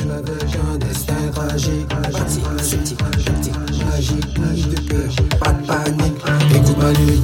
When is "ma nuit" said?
6.78-7.22